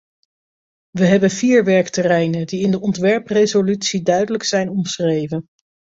[0.91, 5.47] We hebben vier werkterreinen, die in de ontwerpresolutie duidelijk zijn omschreven.